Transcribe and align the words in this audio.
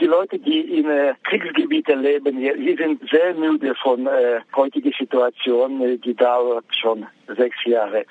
Die 0.00 0.06
Leute, 0.06 0.38
die 0.38 0.60
in 0.60 0.88
äh, 0.88 1.14
Kriegsgebieten 1.24 2.02
leben, 2.02 2.38
die 2.38 2.76
sind 2.76 3.00
sehr 3.10 3.34
müde 3.34 3.74
von 3.82 4.06
äh, 4.06 4.40
heutiger 4.54 4.90
Situation. 4.98 6.00
Die 6.00 6.14
dauert 6.14 6.64
schon 6.80 7.06
sechs 7.36 7.56
Jahre. 7.64 8.04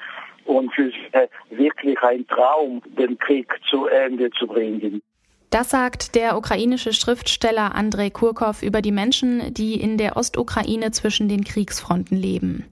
Und 0.46 0.73
für 0.73 0.89
sie 0.89 1.07
äh, 1.11 1.27
wirklich 1.49 1.99
ein 2.01 2.27
Traum, 2.27 2.81
den 2.97 3.17
Krieg 3.17 3.47
zu 3.69 3.88
Ende 3.88 4.29
zu 4.31 4.47
bringen. 4.47 5.01
Das 5.49 5.69
sagt 5.69 6.15
der 6.15 6.35
ukrainische 6.35 6.93
Schriftsteller 6.93 7.76
Andrei 7.76 8.10
Kurkov 8.10 8.63
über 8.63 8.81
die 8.81 8.92
Menschen, 8.92 9.54
die 9.54 9.79
in 9.79 9.97
der 9.97 10.18
Ostukraine 10.18 10.90
zwischen 10.90 11.29
den 11.29 11.44
Kriegsfronten 11.44 12.18
leben. 12.18 12.65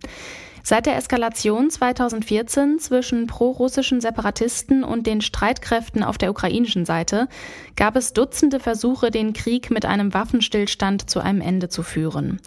Seit 0.63 0.85
der 0.85 0.95
Eskalation 0.95 1.69
2014 1.69 2.79
zwischen 2.79 3.27
prorussischen 3.27 4.01
Separatisten 4.01 4.83
und 4.83 5.07
den 5.07 5.21
Streitkräften 5.21 6.03
auf 6.03 6.17
der 6.17 6.29
ukrainischen 6.29 6.85
Seite 6.85 7.27
gab 7.75 7.95
es 7.95 8.13
Dutzende 8.13 8.59
Versuche, 8.59 9.11
den 9.11 9.33
Krieg 9.33 9.71
mit 9.71 9.85
einem 9.85 10.13
Waffenstillstand 10.13 11.09
zu 11.09 11.19
einem 11.19 11.41
Ende 11.41 11.69
zu 11.69 11.83
führen. 11.83 12.39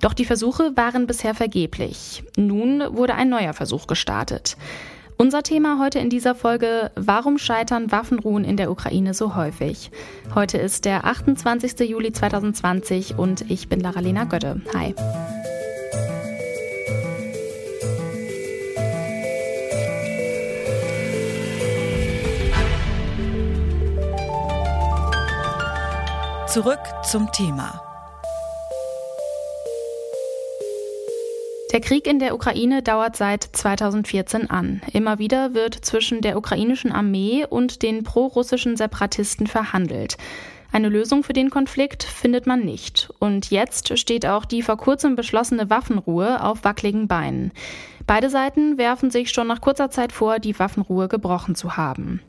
Doch 0.00 0.14
die 0.14 0.24
Versuche 0.24 0.76
waren 0.76 1.06
bisher 1.06 1.34
vergeblich. 1.34 2.24
Nun 2.36 2.82
wurde 2.96 3.14
ein 3.14 3.28
neuer 3.28 3.52
Versuch 3.52 3.86
gestartet. 3.86 4.56
Unser 5.18 5.42
Thema 5.42 5.78
heute 5.78 5.98
in 5.98 6.08
dieser 6.08 6.34
Folge, 6.34 6.90
warum 6.94 7.36
scheitern 7.36 7.92
Waffenruhen 7.92 8.42
in 8.42 8.56
der 8.56 8.70
Ukraine 8.70 9.12
so 9.12 9.36
häufig? 9.36 9.90
Heute 10.34 10.56
ist 10.56 10.86
der 10.86 11.04
28. 11.04 11.78
Juli 11.80 12.10
2020 12.10 13.18
und 13.18 13.50
ich 13.50 13.68
bin 13.68 13.80
Lara-Lena 13.80 14.24
Götte. 14.24 14.62
Hi. 14.74 14.94
Zurück 26.50 26.80
zum 27.04 27.30
Thema. 27.30 27.80
Der 31.72 31.80
Krieg 31.80 32.08
in 32.08 32.18
der 32.18 32.34
Ukraine 32.34 32.82
dauert 32.82 33.14
seit 33.14 33.44
2014 33.44 34.50
an. 34.50 34.82
Immer 34.92 35.20
wieder 35.20 35.54
wird 35.54 35.76
zwischen 35.76 36.22
der 36.22 36.36
ukrainischen 36.36 36.90
Armee 36.90 37.46
und 37.48 37.82
den 37.82 38.02
prorussischen 38.02 38.76
Separatisten 38.76 39.46
verhandelt. 39.46 40.16
Eine 40.72 40.88
Lösung 40.88 41.22
für 41.22 41.34
den 41.34 41.50
Konflikt 41.50 42.02
findet 42.02 42.48
man 42.48 42.64
nicht. 42.64 43.10
Und 43.20 43.52
jetzt 43.52 43.96
steht 43.96 44.26
auch 44.26 44.44
die 44.44 44.62
vor 44.62 44.76
kurzem 44.76 45.14
beschlossene 45.14 45.70
Waffenruhe 45.70 46.42
auf 46.42 46.64
wackeligen 46.64 47.06
Beinen. 47.06 47.52
Beide 48.08 48.28
Seiten 48.28 48.76
werfen 48.76 49.12
sich 49.12 49.30
schon 49.30 49.46
nach 49.46 49.60
kurzer 49.60 49.92
Zeit 49.92 50.10
vor, 50.10 50.40
die 50.40 50.58
Waffenruhe 50.58 51.06
gebrochen 51.06 51.54
zu 51.54 51.76
haben. 51.76 52.20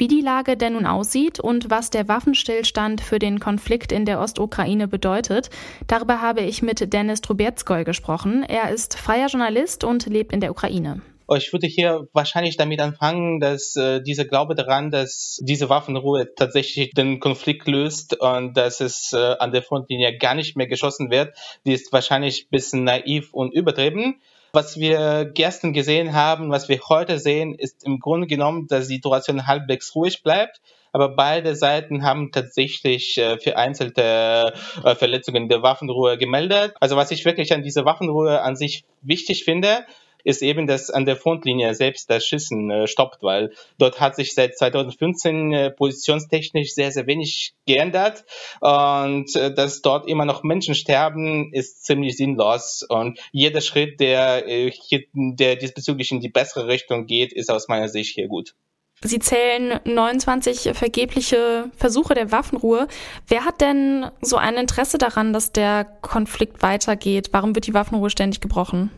Wie 0.00 0.08
die 0.08 0.22
Lage 0.22 0.56
denn 0.56 0.72
nun 0.72 0.86
aussieht 0.86 1.40
und 1.40 1.68
was 1.68 1.90
der 1.90 2.08
Waffenstillstand 2.08 3.02
für 3.02 3.18
den 3.18 3.38
Konflikt 3.38 3.92
in 3.92 4.06
der 4.06 4.18
Ostukraine 4.18 4.88
bedeutet, 4.88 5.50
darüber 5.88 6.22
habe 6.22 6.40
ich 6.40 6.62
mit 6.62 6.94
Dennis 6.94 7.20
Trubetskoy 7.20 7.84
gesprochen. 7.84 8.42
Er 8.42 8.70
ist 8.70 8.98
freier 8.98 9.26
Journalist 9.26 9.84
und 9.84 10.06
lebt 10.06 10.32
in 10.32 10.40
der 10.40 10.52
Ukraine. 10.52 11.02
Ich 11.36 11.52
würde 11.52 11.66
hier 11.66 12.08
wahrscheinlich 12.14 12.56
damit 12.56 12.80
anfangen, 12.80 13.40
dass 13.40 13.76
äh, 13.76 14.00
dieser 14.00 14.24
Glaube 14.24 14.54
daran, 14.54 14.90
dass 14.90 15.38
diese 15.42 15.68
Waffenruhe 15.68 16.34
tatsächlich 16.34 16.92
den 16.92 17.20
Konflikt 17.20 17.68
löst 17.68 18.18
und 18.18 18.56
dass 18.56 18.80
es 18.80 19.12
äh, 19.12 19.36
an 19.38 19.52
der 19.52 19.62
Frontlinie 19.62 20.16
gar 20.16 20.34
nicht 20.34 20.56
mehr 20.56 20.66
geschossen 20.66 21.10
wird, 21.10 21.36
die 21.66 21.74
ist 21.74 21.92
wahrscheinlich 21.92 22.46
ein 22.46 22.50
bisschen 22.50 22.84
naiv 22.84 23.34
und 23.34 23.52
übertrieben. 23.52 24.18
Was 24.52 24.78
wir 24.78 25.30
gestern 25.32 25.72
gesehen 25.72 26.12
haben, 26.12 26.50
was 26.50 26.68
wir 26.68 26.80
heute 26.88 27.18
sehen, 27.18 27.54
ist 27.54 27.84
im 27.84 28.00
Grunde 28.00 28.26
genommen, 28.26 28.66
dass 28.66 28.88
die 28.88 28.94
Situation 28.94 29.46
halbwegs 29.46 29.94
ruhig 29.94 30.22
bleibt. 30.22 30.60
Aber 30.92 31.14
beide 31.14 31.54
Seiten 31.54 32.02
haben 32.02 32.32
tatsächlich 32.32 33.16
äh, 33.16 33.38
vereinzelte 33.38 34.52
äh, 34.82 34.94
Verletzungen 34.96 35.48
der 35.48 35.62
Waffenruhe 35.62 36.18
gemeldet. 36.18 36.74
Also 36.80 36.96
was 36.96 37.12
ich 37.12 37.24
wirklich 37.24 37.52
an 37.52 37.62
dieser 37.62 37.84
Waffenruhe 37.84 38.42
an 38.42 38.56
sich 38.56 38.84
wichtig 39.00 39.44
finde, 39.44 39.84
ist 40.24 40.42
eben, 40.42 40.66
dass 40.66 40.90
an 40.90 41.04
der 41.04 41.16
Frontlinie 41.16 41.74
selbst 41.74 42.10
das 42.10 42.26
Schießen 42.26 42.70
äh, 42.70 42.86
stoppt, 42.86 43.22
weil 43.22 43.52
dort 43.78 44.00
hat 44.00 44.16
sich 44.16 44.34
seit 44.34 44.56
2015 44.56 45.52
äh, 45.52 45.70
positionstechnisch 45.70 46.74
sehr, 46.74 46.92
sehr 46.92 47.06
wenig 47.06 47.54
geändert 47.66 48.24
und 48.60 49.34
äh, 49.36 49.52
dass 49.52 49.82
dort 49.82 50.08
immer 50.08 50.24
noch 50.24 50.42
Menschen 50.42 50.74
sterben, 50.74 51.52
ist 51.52 51.84
ziemlich 51.84 52.16
sinnlos 52.16 52.84
und 52.88 53.18
jeder 53.32 53.60
Schritt, 53.60 54.00
der, 54.00 54.46
äh, 54.48 54.70
hier, 54.70 55.04
der 55.12 55.56
diesbezüglich 55.56 56.10
in 56.10 56.20
die 56.20 56.28
bessere 56.28 56.66
Richtung 56.68 57.06
geht, 57.06 57.32
ist 57.32 57.50
aus 57.50 57.68
meiner 57.68 57.88
Sicht 57.88 58.14
hier 58.14 58.28
gut. 58.28 58.54
Sie 59.02 59.18
zählen 59.18 59.80
29 59.84 60.76
vergebliche 60.76 61.70
Versuche 61.74 62.12
der 62.12 62.32
Waffenruhe. 62.32 62.86
Wer 63.28 63.46
hat 63.46 63.62
denn 63.62 64.10
so 64.20 64.36
ein 64.36 64.56
Interesse 64.56 64.98
daran, 64.98 65.32
dass 65.32 65.52
der 65.52 65.86
Konflikt 66.02 66.60
weitergeht? 66.62 67.30
Warum 67.32 67.54
wird 67.54 67.66
die 67.66 67.72
Waffenruhe 67.72 68.10
ständig 68.10 68.40
gebrochen? 68.40 68.90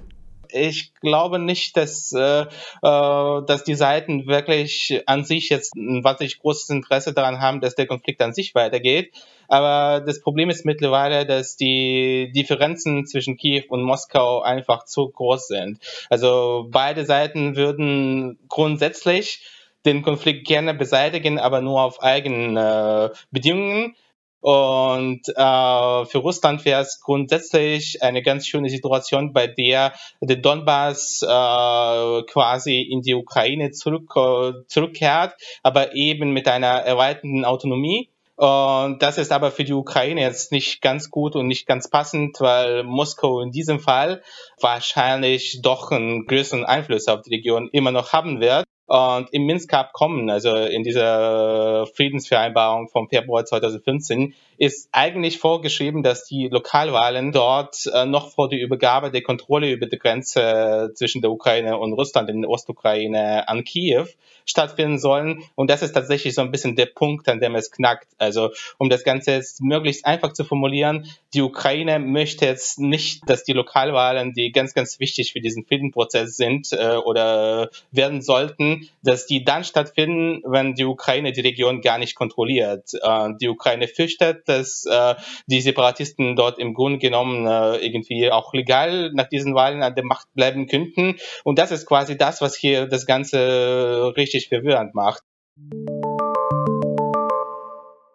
Ich 0.52 0.92
glaube 1.00 1.38
nicht, 1.38 1.76
dass, 1.76 2.12
äh, 2.12 2.42
äh, 2.42 2.46
dass 2.82 3.64
die 3.64 3.74
Seiten 3.74 4.26
wirklich 4.26 5.02
an 5.06 5.24
sich 5.24 5.48
jetzt 5.48 5.74
ein 5.74 6.04
wahnsinnig 6.04 6.38
großes 6.38 6.70
Interesse 6.70 7.12
daran 7.12 7.40
haben, 7.40 7.60
dass 7.60 7.74
der 7.74 7.86
Konflikt 7.86 8.20
an 8.22 8.34
sich 8.34 8.54
weitergeht. 8.54 9.12
Aber 9.48 10.00
das 10.00 10.20
Problem 10.20 10.48
ist 10.48 10.64
mittlerweile, 10.64 11.26
dass 11.26 11.56
die 11.56 12.32
Differenzen 12.34 13.06
zwischen 13.06 13.36
Kiew 13.36 13.64
und 13.68 13.82
Moskau 13.82 14.40
einfach 14.40 14.84
zu 14.84 15.08
groß 15.08 15.48
sind. 15.48 15.78
Also 16.08 16.68
beide 16.70 17.04
Seiten 17.04 17.56
würden 17.56 18.38
grundsätzlich 18.48 19.40
den 19.84 20.02
Konflikt 20.02 20.46
gerne 20.46 20.74
beseitigen, 20.74 21.38
aber 21.38 21.60
nur 21.60 21.82
auf 21.82 22.02
eigene 22.02 23.10
äh, 23.12 23.16
Bedingungen. 23.30 23.96
Und 24.42 25.28
äh, 25.28 26.04
für 26.04 26.18
Russland 26.18 26.64
wäre 26.64 26.82
es 26.82 27.00
grundsätzlich 27.00 28.02
eine 28.02 28.22
ganz 28.22 28.46
schöne 28.46 28.68
Situation, 28.68 29.32
bei 29.32 29.46
der 29.46 29.94
der 30.20 30.36
Donbass 30.36 31.22
äh, 31.22 32.22
quasi 32.24 32.82
in 32.82 33.02
die 33.02 33.14
Ukraine 33.14 33.70
zurück, 33.70 34.12
äh, 34.16 34.66
zurückkehrt, 34.66 35.34
aber 35.62 35.94
eben 35.94 36.32
mit 36.32 36.48
einer 36.48 36.66
erweiterten 36.66 37.44
Autonomie. 37.44 38.08
Und 38.34 39.00
das 39.00 39.18
ist 39.18 39.30
aber 39.30 39.52
für 39.52 39.62
die 39.62 39.74
Ukraine 39.74 40.22
jetzt 40.22 40.50
nicht 40.50 40.82
ganz 40.82 41.10
gut 41.10 41.36
und 41.36 41.46
nicht 41.46 41.64
ganz 41.68 41.88
passend, 41.88 42.40
weil 42.40 42.82
Moskau 42.82 43.40
in 43.40 43.52
diesem 43.52 43.78
Fall 43.78 44.22
wahrscheinlich 44.60 45.60
doch 45.62 45.92
einen 45.92 46.26
größeren 46.26 46.64
Einfluss 46.64 47.06
auf 47.06 47.22
die 47.22 47.36
Region 47.36 47.68
immer 47.70 47.92
noch 47.92 48.12
haben 48.12 48.40
wird. 48.40 48.64
Und 48.92 49.32
im 49.32 49.46
Minsker 49.46 49.78
Abkommen, 49.78 50.28
also 50.28 50.54
in 50.54 50.82
dieser 50.82 51.86
Friedensvereinbarung 51.94 52.90
vom 52.90 53.08
Februar 53.08 53.42
2015, 53.42 54.34
ist 54.58 54.90
eigentlich 54.92 55.38
vorgeschrieben, 55.38 56.02
dass 56.02 56.26
die 56.26 56.48
Lokalwahlen 56.48 57.32
dort 57.32 57.86
äh, 57.86 58.04
noch 58.04 58.30
vor 58.32 58.50
der 58.50 58.60
Übergabe 58.60 59.10
der 59.10 59.22
Kontrolle 59.22 59.70
über 59.70 59.86
die 59.86 59.98
Grenze 59.98 60.92
zwischen 60.94 61.22
der 61.22 61.30
Ukraine 61.30 61.78
und 61.78 61.94
Russland 61.94 62.28
in 62.28 62.42
der 62.42 62.50
Ostukraine 62.50 63.48
an 63.48 63.64
Kiew 63.64 64.08
stattfinden 64.44 64.98
sollen. 64.98 65.42
Und 65.54 65.70
das 65.70 65.82
ist 65.82 65.92
tatsächlich 65.92 66.34
so 66.34 66.42
ein 66.42 66.50
bisschen 66.50 66.76
der 66.76 66.86
Punkt, 66.86 67.28
an 67.28 67.40
dem 67.40 67.54
es 67.54 67.70
knackt. 67.70 68.08
Also 68.18 68.50
um 68.78 68.90
das 68.90 69.04
Ganze 69.04 69.32
jetzt 69.32 69.60
möglichst 69.62 70.04
einfach 70.04 70.32
zu 70.32 70.44
formulieren, 70.44 71.06
die 71.34 71.42
Ukraine 71.42 71.98
möchte 71.98 72.44
jetzt 72.44 72.78
nicht, 72.78 73.28
dass 73.28 73.44
die 73.44 73.52
Lokalwahlen, 73.52 74.32
die 74.32 74.52
ganz, 74.52 74.74
ganz 74.74 75.00
wichtig 75.00 75.32
für 75.32 75.40
diesen 75.40 75.64
Friedensprozess 75.64 76.36
sind 76.36 76.72
äh, 76.72 76.96
oder 76.96 77.70
werden 77.90 78.22
sollten, 78.22 78.81
dass 79.02 79.26
die 79.26 79.44
dann 79.44 79.64
stattfinden, 79.64 80.42
wenn 80.44 80.74
die 80.74 80.84
Ukraine 80.84 81.32
die 81.32 81.40
Region 81.40 81.80
gar 81.80 81.98
nicht 81.98 82.14
kontrolliert. 82.14 82.90
Äh, 83.02 83.30
die 83.40 83.48
Ukraine 83.48 83.88
fürchtet, 83.88 84.48
dass 84.48 84.84
äh, 84.86 85.14
die 85.46 85.60
Separatisten 85.60 86.36
dort 86.36 86.58
im 86.58 86.74
Grunde 86.74 86.98
genommen 86.98 87.46
äh, 87.46 87.76
irgendwie 87.76 88.30
auch 88.30 88.52
legal 88.54 89.10
nach 89.14 89.28
diesen 89.28 89.54
Wahlen 89.54 89.82
an 89.82 89.94
der 89.94 90.04
Macht 90.04 90.26
bleiben 90.34 90.66
könnten. 90.66 91.16
Und 91.44 91.58
das 91.58 91.70
ist 91.70 91.86
quasi 91.86 92.16
das, 92.16 92.40
was 92.40 92.56
hier 92.56 92.86
das 92.86 93.06
Ganze 93.06 94.12
richtig 94.16 94.48
verwirrend 94.48 94.94
macht. 94.94 95.22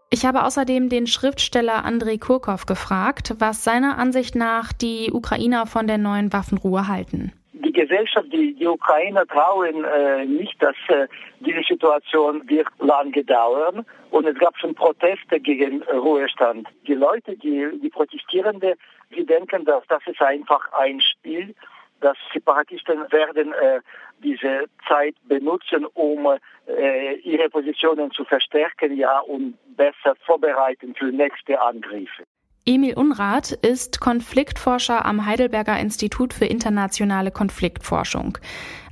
Ich 0.10 0.26
habe 0.26 0.46
außerdem 0.46 0.90
den 0.90 1.06
Schriftsteller 1.06 1.86
Andrei 1.86 2.18
Kurkov 2.18 2.66
gefragt, 2.66 3.36
was 3.40 3.64
seiner 3.64 3.98
Ansicht 3.98 4.36
nach 4.36 4.72
die 4.74 5.12
Ukrainer 5.12 5.68
von 5.68 5.86
der 5.86 5.98
neuen 5.98 6.32
Waffenruhe 6.32 6.88
halten. 6.88 7.34
Gesellschaft, 7.78 8.34
die, 8.34 8.56
die 8.56 8.66
Ukrainer 8.66 9.26
trauen 9.28 9.86
äh, 9.86 10.26
nicht, 10.26 10.62
dass 10.62 10.76
äh, 10.88 11.08
diese 11.40 11.62
Situation 11.62 12.42
wird 12.50 12.68
lange 12.80 13.24
dauern. 13.24 13.86
Und 14.10 14.26
es 14.26 14.38
gab 14.40 14.58
schon 14.58 14.74
Proteste 14.74 15.40
gegen 15.40 15.84
Ruhestand. 15.84 16.68
Die 16.88 16.96
Leute, 16.96 17.38
die, 17.38 17.68
die 17.80 17.90
Protestierenden, 17.90 18.74
die 19.16 19.26
denken, 19.26 19.64
dass 19.66 19.84
das 19.88 20.02
ist 20.08 20.22
einfach 20.22 20.72
ein 20.74 21.02
Spiel. 21.02 21.54
Dass 22.00 22.18
Separatisten 22.34 23.12
werden 23.12 23.54
äh, 23.54 23.82
diese 24.24 24.66
Zeit 24.88 25.16
benutzen, 25.28 25.86
um 25.94 26.38
äh, 26.68 27.16
ihre 27.22 27.50
Positionen 27.50 28.12
zu 28.12 28.24
verstärken, 28.24 28.96
ja, 28.98 29.20
und 29.20 29.56
besser 29.76 30.16
vorbereiten 30.26 30.96
für 30.96 31.12
nächste 31.12 31.60
Angriffe. 31.62 32.24
Emil 32.68 32.96
Unrath 32.96 33.54
ist 33.54 34.02
Konfliktforscher 34.02 35.06
am 35.06 35.26
Heidelberger 35.26 35.80
Institut 35.80 36.34
für 36.34 36.46
internationale 36.46 37.32
Konfliktforschung. 37.32 38.40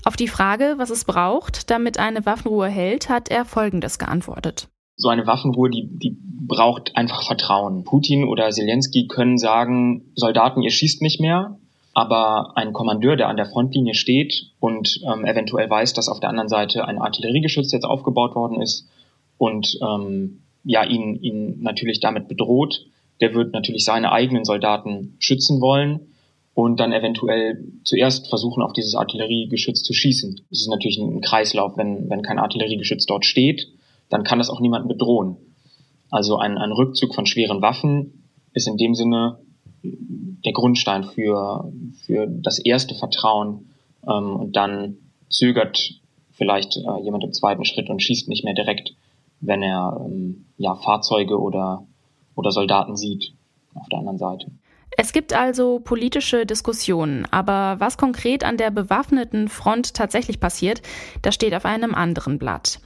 Auf 0.06 0.16
die 0.16 0.30
Frage, 0.30 0.76
was 0.78 0.92
es 0.92 1.04
braucht, 1.04 1.70
damit 1.70 2.00
eine 2.00 2.26
Waffenruhe 2.26 2.70
hält, 2.70 3.10
hat 3.10 3.30
er 3.30 3.44
Folgendes 3.44 4.00
geantwortet. 4.00 4.70
So 4.96 5.10
eine 5.10 5.28
Waffenruhe, 5.28 5.70
die, 5.70 5.90
die 5.92 6.18
braucht 6.48 6.96
einfach 6.96 7.24
Vertrauen. 7.24 7.84
Putin 7.84 8.24
oder 8.24 8.50
Zelensky 8.50 9.08
können 9.08 9.38
sagen, 9.38 10.06
Soldaten, 10.16 10.62
ihr 10.62 10.72
schießt 10.72 11.02
nicht 11.02 11.20
mehr, 11.20 11.60
aber 11.94 12.54
ein 12.56 12.72
Kommandeur, 12.72 13.18
der 13.18 13.28
an 13.28 13.36
der 13.36 13.48
Frontlinie 13.48 13.94
steht 13.94 14.54
und 14.62 15.02
ähm, 15.06 15.26
eventuell 15.26 15.70
weiß, 15.70 15.92
dass 15.92 16.08
auf 16.08 16.22
der 16.22 16.30
anderen 16.30 16.48
Seite 16.48 16.86
ein 16.86 16.98
Artilleriegeschütz 16.98 17.74
jetzt 17.74 17.84
aufgebaut 17.84 18.36
worden 18.36 18.62
ist 18.62 18.88
und 19.38 19.78
ähm, 19.82 20.44
ja 20.64 20.86
ihn, 20.86 21.16
ihn 21.16 21.62
natürlich 21.62 22.00
damit 22.00 22.30
bedroht, 22.30 22.86
der 23.22 23.34
wird 23.34 23.54
natürlich 23.54 23.86
seine 23.86 24.12
eigenen 24.12 24.46
Soldaten 24.46 25.16
schützen 25.20 25.62
wollen 25.62 26.12
und 26.54 26.80
dann 26.80 26.94
eventuell 26.94 27.64
zuerst 27.84 28.28
versuchen, 28.30 28.64
auf 28.64 28.74
dieses 28.74 28.96
Artilleriegeschütz 28.96 29.84
zu 29.84 29.94
schießen. 29.94 30.42
Das 30.50 30.62
ist 30.62 30.70
natürlich 30.70 30.98
ein 30.98 31.22
Kreislauf. 31.22 31.78
Wenn, 31.78 32.10
wenn 32.10 32.22
kein 32.22 32.40
Artilleriegeschütz 32.40 33.06
dort 33.06 33.26
steht, 33.26 33.68
dann 34.10 34.24
kann 34.24 34.40
das 34.40 34.50
auch 34.50 34.62
niemanden 34.62 34.88
bedrohen. 34.88 35.38
Also 36.12 36.38
ein, 36.38 36.58
ein 36.58 36.72
Rückzug 36.72 37.14
von 37.14 37.26
schweren 37.26 37.62
Waffen 37.62 38.24
ist 38.54 38.68
in 38.68 38.78
dem 38.78 38.96
Sinne 38.96 39.40
der 39.84 40.54
Grundstein 40.54 41.04
für, 41.04 41.72
für 42.06 42.28
das 42.28 42.60
erste 42.60 42.96
Vertrauen. 42.96 43.72
Ähm, 44.08 44.36
und 44.36 44.56
dann 44.56 44.98
zögert 45.30 46.00
vielleicht 46.32 46.78
äh, 46.78 47.04
jemand 47.04 47.24
im 47.24 47.34
zweiten 47.34 47.66
Schritt 47.66 47.90
und 47.90 48.02
schießt 48.02 48.30
nicht 48.30 48.44
mehr 48.44 48.54
direkt, 48.54 48.96
wenn 49.42 49.62
er 49.62 50.00
ähm, 50.06 50.46
ja, 50.58 50.76
Fahrzeuge 50.76 51.40
oder, 51.40 51.86
oder 52.36 52.52
Soldaten 52.52 52.96
sieht 52.96 53.34
auf 53.74 53.88
der 53.90 54.00
anderen 54.00 54.18
Seite. 54.18 54.52
Es 54.98 55.12
gibt 55.12 55.34
also 55.34 55.80
politische 55.80 56.46
Diskussionen, 56.46 57.28
aber 57.32 57.76
was 57.80 57.98
konkret 57.98 58.46
an 58.46 58.58
der 58.58 58.72
bewaffneten 58.72 59.50
Front 59.50 59.94
tatsächlich 59.94 60.40
passiert, 60.40 60.82
das 61.22 61.36
steht 61.36 61.54
auf 61.54 61.66
einem 61.66 61.94
anderen 61.94 62.40
Blatt. 62.40 62.80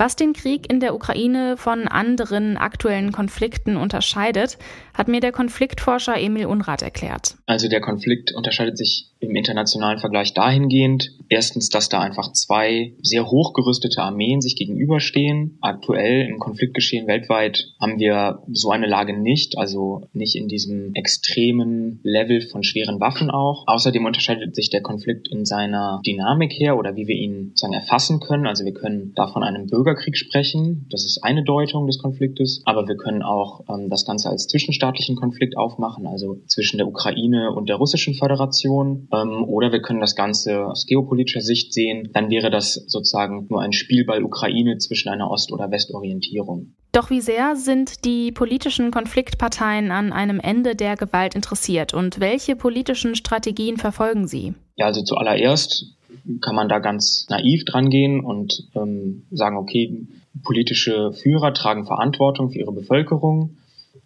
Was 0.00 0.16
den 0.16 0.32
Krieg 0.32 0.72
in 0.72 0.80
der 0.80 0.94
Ukraine 0.94 1.58
von 1.58 1.86
anderen 1.86 2.56
aktuellen 2.56 3.12
Konflikten 3.12 3.76
unterscheidet, 3.76 4.56
hat 4.94 5.08
mir 5.08 5.20
der 5.20 5.30
Konfliktforscher 5.30 6.18
Emil 6.18 6.46
Unrath 6.46 6.80
erklärt. 6.80 7.36
Also 7.44 7.68
der 7.68 7.82
Konflikt 7.82 8.32
unterscheidet 8.34 8.78
sich 8.78 9.10
im 9.20 9.36
internationalen 9.36 9.98
Vergleich 9.98 10.32
dahingehend, 10.32 11.12
erstens, 11.28 11.68
dass 11.68 11.90
da 11.90 12.00
einfach 12.00 12.32
zwei 12.32 12.94
sehr 13.02 13.26
hochgerüstete 13.26 14.00
Armeen 14.00 14.40
sich 14.40 14.56
gegenüberstehen. 14.56 15.58
Aktuell 15.60 16.26
im 16.26 16.38
Konfliktgeschehen 16.38 17.06
weltweit 17.06 17.66
haben 17.78 17.98
wir 17.98 18.42
so 18.50 18.70
eine 18.70 18.86
Lage 18.86 19.12
nicht, 19.12 19.58
also 19.58 20.08
nicht 20.14 20.36
in 20.36 20.48
diesem 20.48 20.94
extremen 20.94 22.00
Level 22.02 22.40
von 22.40 22.62
schweren 22.62 23.00
Waffen 23.00 23.30
auch. 23.30 23.64
Außerdem 23.66 24.06
unterscheidet 24.06 24.54
sich 24.54 24.70
der 24.70 24.80
Konflikt 24.80 25.28
in 25.28 25.44
seiner 25.44 26.00
Dynamik 26.06 26.52
her 26.52 26.78
oder 26.78 26.96
wie 26.96 27.06
wir 27.06 27.16
ihn 27.16 27.50
sozusagen 27.50 27.74
erfassen 27.74 28.20
können. 28.20 28.46
Also 28.46 28.64
wir 28.64 28.72
können 28.72 29.12
da 29.14 29.26
von 29.26 29.42
einem 29.42 29.66
Bürgerkrieg 29.90 30.16
sprechen, 30.16 30.86
das 30.90 31.04
ist 31.04 31.20
eine 31.22 31.42
Deutung 31.42 31.86
des 31.86 31.98
Konfliktes, 31.98 32.62
aber 32.64 32.86
wir 32.86 32.96
können 32.96 33.22
auch 33.22 33.64
ähm, 33.68 33.88
das 33.90 34.04
Ganze 34.04 34.28
als 34.28 34.46
zwischenstaatlichen 34.46 35.16
Konflikt 35.16 35.56
aufmachen, 35.56 36.06
also 36.06 36.38
zwischen 36.46 36.78
der 36.78 36.86
Ukraine 36.86 37.52
und 37.52 37.68
der 37.68 37.76
russischen 37.76 38.14
Föderation. 38.14 39.08
Ähm, 39.12 39.44
oder 39.44 39.72
wir 39.72 39.82
können 39.82 40.00
das 40.00 40.14
Ganze 40.14 40.66
aus 40.66 40.86
geopolitischer 40.86 41.40
Sicht 41.40 41.72
sehen, 41.72 42.10
dann 42.12 42.30
wäre 42.30 42.50
das 42.50 42.74
sozusagen 42.74 43.46
nur 43.50 43.60
ein 43.60 43.72
Spielball 43.72 44.22
Ukraine 44.22 44.78
zwischen 44.78 45.08
einer 45.08 45.30
Ost- 45.30 45.52
oder 45.52 45.70
Westorientierung. 45.70 46.74
Doch 46.92 47.10
wie 47.10 47.20
sehr 47.20 47.56
sind 47.56 48.04
die 48.04 48.32
politischen 48.32 48.90
Konfliktparteien 48.90 49.90
an 49.90 50.12
einem 50.12 50.40
Ende 50.40 50.74
der 50.74 50.96
Gewalt 50.96 51.34
interessiert? 51.34 51.94
Und 51.94 52.20
welche 52.20 52.56
politischen 52.56 53.14
Strategien 53.14 53.76
verfolgen 53.76 54.26
sie? 54.26 54.54
Ja, 54.76 54.86
also 54.86 55.02
zuallererst 55.02 55.96
kann 56.40 56.54
man 56.54 56.68
da 56.68 56.78
ganz 56.78 57.26
naiv 57.28 57.64
dran 57.64 57.90
gehen 57.90 58.24
und 58.24 58.68
ähm, 58.74 59.24
sagen, 59.30 59.56
okay, 59.56 60.06
politische 60.42 61.12
Führer 61.12 61.52
tragen 61.54 61.86
Verantwortung 61.86 62.50
für 62.50 62.58
ihre 62.58 62.72
Bevölkerung 62.72 63.56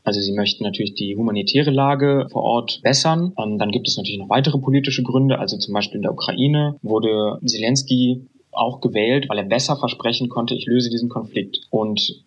also 0.04 0.20
sie 0.20 0.32
möchten 0.32 0.64
natürlich 0.64 0.94
die 0.94 1.16
humanitäre 1.16 1.70
Lage 1.70 2.26
vor 2.30 2.42
Ort 2.42 2.80
bessern. 2.82 3.32
Ähm, 3.38 3.58
dann 3.58 3.70
gibt 3.70 3.88
es 3.88 3.96
natürlich 3.96 4.18
noch 4.18 4.28
weitere 4.28 4.58
politische 4.58 5.02
Gründe. 5.02 5.38
Also 5.38 5.56
zum 5.56 5.72
Beispiel 5.72 5.96
in 5.96 6.02
der 6.02 6.12
Ukraine 6.12 6.76
wurde 6.82 7.38
Zelensky 7.44 8.26
auch 8.52 8.80
gewählt, 8.82 9.28
weil 9.28 9.38
er 9.38 9.44
besser 9.44 9.76
versprechen 9.76 10.28
konnte, 10.28 10.54
ich 10.54 10.66
löse 10.66 10.90
diesen 10.90 11.08
Konflikt. 11.08 11.60
Und 11.70 12.22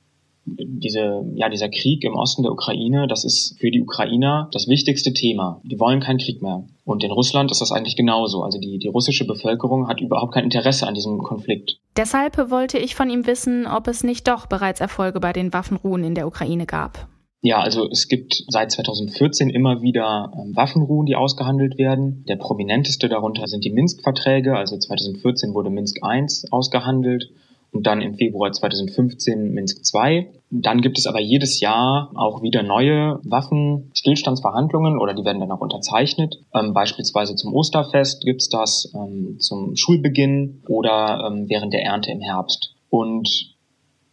diese, 0.48 1.26
ja, 1.36 1.50
dieser 1.50 1.70
Krieg 1.70 2.04
im 2.04 2.16
Osten 2.16 2.44
der 2.44 2.52
Ukraine, 2.52 3.08
das 3.08 3.26
ist 3.26 3.60
für 3.60 3.70
die 3.70 3.82
Ukrainer 3.82 4.50
das 4.54 4.68
wichtigste 4.68 5.14
Thema. 5.14 5.62
Die 5.64 5.80
wollen 5.80 6.00
keinen 6.00 6.20
Krieg 6.20 6.42
mehr. 6.42 6.66
Und 6.86 7.04
in 7.04 7.12
Russland 7.12 7.52
ist 7.52 7.62
das 7.62 7.72
eigentlich 7.72 7.98
genauso. 7.98 8.44
Also 8.44 8.60
die, 8.60 8.80
die 8.80 8.88
russische 8.88 9.26
Bevölkerung 9.26 9.88
hat 9.88 10.00
überhaupt 10.00 10.34
kein 10.34 10.46
Interesse 10.46 10.88
an 10.88 10.94
diesem 10.94 11.20
Konflikt. 11.20 11.80
Deshalb 11.98 12.38
wollte 12.50 12.78
ich 12.78 12.96
von 12.96 13.10
ihm 13.10 13.28
wissen, 13.28 13.68
ob 13.68 13.88
es 13.88 14.04
nicht 14.04 14.28
doch 14.28 14.46
bereits 14.46 14.80
Erfolge 14.80 15.20
bei 15.20 15.34
den 15.34 15.52
Waffenruhen 15.52 16.04
in 16.04 16.16
der 16.16 16.28
Ukraine 16.28 16.66
gab. 16.66 17.08
Ja, 17.42 17.60
also 17.60 17.88
es 17.90 18.08
gibt 18.08 18.44
seit 18.48 18.72
2014 18.72 19.50
immer 19.50 19.82
wieder 19.82 20.32
ähm, 20.34 20.56
Waffenruhen, 20.56 21.06
die 21.06 21.16
ausgehandelt 21.16 21.78
werden. 21.78 22.26
Der 22.28 22.36
prominenteste 22.36 23.10
darunter 23.10 23.48
sind 23.48 23.64
die 23.64 23.72
Minsk-Verträge. 23.72 24.56
Also 24.56 24.78
2014 24.78 25.54
wurde 25.54 25.70
Minsk 25.70 25.98
I 26.04 26.26
ausgehandelt 26.50 27.30
und 27.72 27.86
dann 27.86 28.02
im 28.02 28.16
Februar 28.16 28.52
2015 28.52 29.54
Minsk 29.54 29.82
II. 29.94 30.28
Dann 30.50 30.82
gibt 30.82 30.98
es 30.98 31.06
aber 31.06 31.20
jedes 31.20 31.60
Jahr 31.60 32.12
auch 32.16 32.42
wieder 32.42 32.64
neue 32.64 33.20
Waffenstillstandsverhandlungen 33.24 34.98
oder 34.98 35.14
die 35.14 35.26
werden 35.26 35.40
dann 35.40 35.52
auch 35.52 35.62
unterzeichnet. 35.62 36.40
Ähm, 36.54 36.74
beispielsweise 36.74 37.36
zum 37.36 37.54
Osterfest 37.54 38.24
gibt's 38.24 38.50
das, 38.50 38.92
ähm, 38.96 39.38
zum 39.40 39.76
Schulbeginn 39.76 40.64
oder 40.68 41.28
ähm, 41.28 41.50
während 41.50 41.74
der 41.74 41.84
Ernte 41.84 42.12
im 42.12 42.22
Herbst. 42.22 42.74
Und 42.90 43.56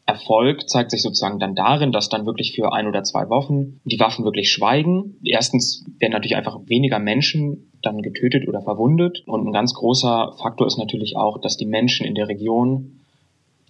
Erfolg 0.07 0.69
zeigt 0.69 0.91
sich 0.91 1.01
sozusagen 1.01 1.39
dann 1.39 1.55
darin, 1.55 1.91
dass 1.91 2.11
dann 2.11 2.27
wirklich 2.27 2.55
für 2.55 2.73
ein 2.73 2.87
oder 2.87 3.05
zwei 3.05 3.29
Wochen 3.31 3.81
die 3.85 3.99
Waffen 3.99 4.25
wirklich 4.25 4.51
schweigen. 4.51 5.17
Erstens 5.25 5.87
werden 5.99 6.13
natürlich 6.13 6.37
einfach 6.37 6.59
weniger 6.67 6.99
Menschen 6.99 7.71
dann 7.81 8.03
getötet 8.03 8.47
oder 8.47 8.61
verwundet. 8.61 9.23
Und 9.27 9.47
ein 9.47 9.53
ganz 9.53 9.73
großer 9.73 10.35
Faktor 10.39 10.67
ist 10.67 10.79
natürlich 10.79 11.17
auch, 11.17 11.41
dass 11.41 11.57
die 11.57 11.67
Menschen 11.67 12.05
in 12.05 12.15
der 12.15 12.29
Region 12.29 13.04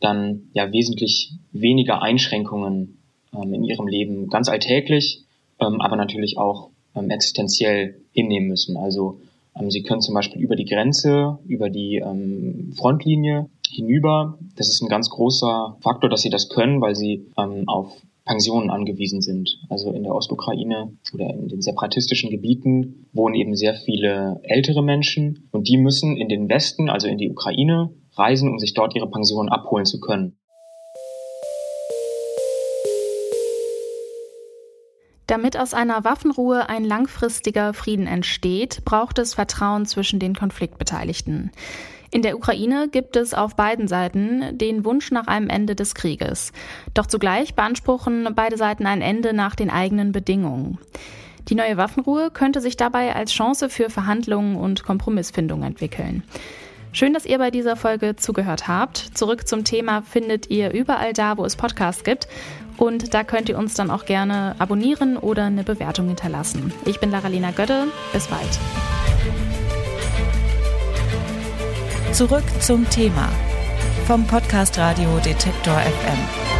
dann 0.05 0.51
ja 0.53 0.73
wesentlich 0.73 1.33
weniger 1.53 2.03
Einschränkungen 2.03 2.99
ähm, 3.33 3.55
in 3.55 3.65
ihrem 3.65 3.87
Leben 3.87 4.29
ganz 4.29 4.49
alltäglich, 4.49 5.25
ähm, 5.61 5.81
aber 5.81 5.97
natürlich 5.97 6.39
auch 6.39 6.71
ähm, 6.95 7.11
existenziell 7.11 8.01
hinnehmen 8.13 8.49
müssen. 8.49 8.77
Also 8.77 9.21
ähm, 9.59 9.71
sie 9.71 9.83
können 9.83 10.01
zum 10.01 10.15
Beispiel 10.15 10.43
über 10.43 10.57
die 10.57 10.67
Grenze, 10.67 11.39
über 11.47 11.71
die 11.71 11.97
ähm, 11.97 12.73
Frontlinie 12.77 13.49
hinüber. 13.69 14.39
Das 14.57 14.69
ist 14.69 14.83
ein 14.83 14.89
ganz 14.89 15.11
großer 15.11 15.77
Faktor, 15.81 16.11
dass 16.11 16.23
sie 16.23 16.31
das 16.31 16.49
können, 16.49 16.81
weil 16.81 16.95
sie 16.95 17.27
ähm, 17.39 17.69
auf 17.69 18.03
Pensionen 18.25 18.71
angewiesen 18.71 19.21
sind. 19.21 19.59
Also 19.69 19.93
in 19.93 20.03
der 20.03 20.15
Ostukraine 20.15 20.93
oder 21.13 21.31
in 21.35 21.49
den 21.49 21.61
separatistischen 21.61 22.31
Gebieten 22.31 23.07
wohnen 23.13 23.35
eben 23.35 23.55
sehr 23.55 23.75
viele 23.75 24.41
ältere 24.43 24.83
Menschen 24.83 25.49
und 25.51 25.69
die 25.69 25.77
müssen 25.77 26.17
in 26.17 26.29
den 26.29 26.49
Westen, 26.49 26.89
also 26.89 27.07
in 27.07 27.19
die 27.19 27.31
Ukraine, 27.31 27.91
reisen, 28.19 28.51
um 28.51 28.59
sich 28.59 28.75
dort 28.75 28.95
ihre 28.95 29.11
Pensionen 29.11 29.49
abholen 29.49 29.87
zu 29.87 30.01
können. 30.01 30.37
Damit 35.27 35.59
aus 35.59 35.73
einer 35.73 36.05
Waffenruhe 36.05 36.69
ein 36.69 36.85
langfristiger 36.85 37.73
Frieden 37.73 38.07
entsteht, 38.07 38.85
braucht 38.85 39.19
es 39.19 39.35
Vertrauen 39.35 39.87
zwischen 39.87 40.19
den 40.19 40.35
Konfliktbeteiligten. 40.35 41.51
In 42.11 42.23
der 42.23 42.37
Ukraine 42.37 42.89
gibt 42.89 43.17
es 43.17 43.35
auf 43.35 43.57
beiden 43.57 43.89
Seiten 43.89 44.57
den 44.57 44.85
Wunsch 44.85 45.11
nach 45.11 45.27
einem 45.27 45.49
Ende 45.49 45.75
des 45.75 45.95
Krieges. 45.97 46.53
Doch 46.93 47.07
zugleich 47.07 47.55
beanspruchen 47.55 48.29
beide 48.37 48.57
Seiten 48.57 48.87
ein 48.87 49.03
Ende 49.03 49.33
nach 49.33 49.57
den 49.57 49.71
eigenen 49.71 50.13
Bedingungen. 50.13 50.79
Die 51.49 51.55
neue 51.55 51.77
Waffenruhe 51.77 52.31
könnte 52.31 52.61
sich 52.61 52.77
dabei 52.77 53.17
als 53.17 53.33
Chance 53.33 53.69
für 53.69 53.91
Verhandlungen 53.91 54.57
und 54.57 54.85
Kompromissfindung 54.85 55.63
entwickeln. 55.63 56.23
Schön, 56.95 57.13
dass 57.13 57.27
ihr 57.27 57.39
bei 57.39 57.51
dieser 57.51 57.75
Folge 57.75 58.15
zugehört 58.15 58.69
habt. 58.69 58.99
Zurück 59.15 59.49
zum 59.49 59.65
Thema 59.65 60.03
findet 60.03 60.49
ihr 60.49 60.73
überall 60.73 61.13
da, 61.13 61.37
wo 61.37 61.45
es 61.45 61.57
Podcasts 61.57 62.05
gibt. 62.05 62.29
Und 62.77 63.15
da 63.15 63.25
könnt 63.25 63.49
ihr 63.49 63.59
uns 63.59 63.75
dann 63.75 63.91
auch 63.91 64.05
gerne 64.05 64.55
abonnieren 64.61 65.17
oder 65.17 65.47
eine 65.47 65.65
Bewertung 65.65 66.07
hinterlassen. 66.07 66.73
Ich 66.85 67.01
bin 67.01 67.11
Laralina 67.11 67.51
Götte. 67.51 67.89
Bis 68.13 68.29
bald. 68.29 68.61
Zurück 72.13 72.45
zum 72.61 72.89
Thema 72.91 73.29
vom 74.07 74.25
Podcast 74.29 74.79
Radio 74.79 75.19
Detektor 75.19 75.75
FM. 75.75 76.54